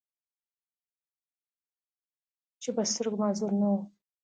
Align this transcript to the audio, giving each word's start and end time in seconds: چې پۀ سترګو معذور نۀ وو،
چې 2.61 2.69
پۀ 2.75 2.81
سترګو 2.91 3.17
معذور 3.21 3.51
نۀ 3.59 3.67
وو، 3.71 3.79